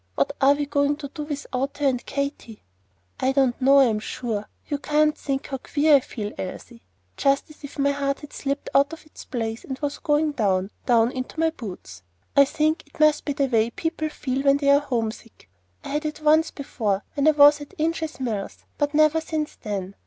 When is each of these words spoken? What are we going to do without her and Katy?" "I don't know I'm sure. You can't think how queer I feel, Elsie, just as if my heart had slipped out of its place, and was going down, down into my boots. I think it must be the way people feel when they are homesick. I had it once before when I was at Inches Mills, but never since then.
What 0.15 0.33
are 0.41 0.53
we 0.55 0.65
going 0.65 0.95
to 0.97 1.09
do 1.09 1.21
without 1.25 1.77
her 1.77 1.85
and 1.85 2.03
Katy?" 2.03 2.63
"I 3.19 3.33
don't 3.33 3.61
know 3.61 3.81
I'm 3.81 3.99
sure. 3.99 4.47
You 4.67 4.79
can't 4.79 5.15
think 5.15 5.45
how 5.45 5.59
queer 5.59 5.97
I 5.97 5.99
feel, 5.99 6.33
Elsie, 6.39 6.81
just 7.17 7.51
as 7.51 7.63
if 7.63 7.77
my 7.77 7.91
heart 7.91 8.21
had 8.21 8.33
slipped 8.33 8.67
out 8.73 8.93
of 8.93 9.05
its 9.05 9.25
place, 9.25 9.63
and 9.63 9.77
was 9.77 9.99
going 9.99 10.31
down, 10.31 10.71
down 10.87 11.11
into 11.11 11.39
my 11.39 11.51
boots. 11.51 12.01
I 12.35 12.45
think 12.45 12.81
it 12.87 12.99
must 12.99 13.25
be 13.25 13.33
the 13.33 13.45
way 13.45 13.69
people 13.69 14.09
feel 14.09 14.41
when 14.41 14.57
they 14.57 14.71
are 14.71 14.79
homesick. 14.79 15.47
I 15.83 15.89
had 15.89 16.05
it 16.07 16.19
once 16.23 16.49
before 16.49 17.03
when 17.13 17.27
I 17.27 17.31
was 17.33 17.61
at 17.61 17.75
Inches 17.77 18.19
Mills, 18.19 18.65
but 18.79 18.95
never 18.95 19.21
since 19.21 19.55
then. 19.57 19.93